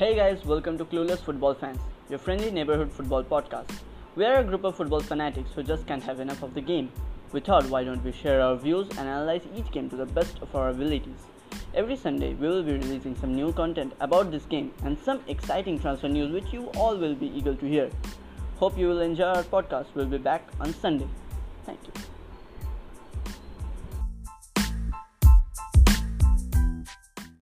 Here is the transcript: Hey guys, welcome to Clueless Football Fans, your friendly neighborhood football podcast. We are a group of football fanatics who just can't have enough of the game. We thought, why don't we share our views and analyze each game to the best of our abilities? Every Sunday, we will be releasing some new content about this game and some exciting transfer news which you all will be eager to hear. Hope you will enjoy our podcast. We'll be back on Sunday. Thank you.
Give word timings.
Hey 0.00 0.14
guys, 0.16 0.46
welcome 0.46 0.78
to 0.78 0.86
Clueless 0.86 1.18
Football 1.18 1.52
Fans, 1.52 1.78
your 2.08 2.18
friendly 2.18 2.50
neighborhood 2.50 2.90
football 2.90 3.22
podcast. 3.22 3.70
We 4.16 4.24
are 4.24 4.36
a 4.36 4.42
group 4.42 4.64
of 4.64 4.74
football 4.74 5.00
fanatics 5.00 5.50
who 5.54 5.62
just 5.62 5.86
can't 5.86 6.02
have 6.02 6.20
enough 6.20 6.42
of 6.42 6.54
the 6.54 6.62
game. 6.62 6.90
We 7.32 7.40
thought, 7.40 7.68
why 7.68 7.84
don't 7.84 8.02
we 8.02 8.10
share 8.10 8.40
our 8.40 8.56
views 8.56 8.88
and 8.96 9.00
analyze 9.00 9.42
each 9.54 9.70
game 9.72 9.90
to 9.90 9.96
the 9.96 10.06
best 10.06 10.38
of 10.40 10.56
our 10.56 10.70
abilities? 10.70 11.26
Every 11.74 11.96
Sunday, 11.96 12.32
we 12.32 12.48
will 12.48 12.62
be 12.62 12.78
releasing 12.78 13.14
some 13.14 13.34
new 13.34 13.52
content 13.52 13.92
about 14.00 14.30
this 14.30 14.46
game 14.46 14.72
and 14.84 14.98
some 14.98 15.20
exciting 15.28 15.78
transfer 15.78 16.08
news 16.08 16.32
which 16.32 16.50
you 16.50 16.68
all 16.78 16.96
will 16.96 17.14
be 17.14 17.26
eager 17.26 17.54
to 17.54 17.66
hear. 17.66 17.90
Hope 18.56 18.78
you 18.78 18.88
will 18.88 19.02
enjoy 19.02 19.24
our 19.24 19.42
podcast. 19.42 19.88
We'll 19.94 20.06
be 20.06 20.16
back 20.16 20.48
on 20.60 20.72
Sunday. 20.72 21.08
Thank 21.66 21.80
you. 21.86 21.92